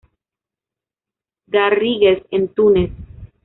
[1.45, 2.89] Garrigues en Túnez.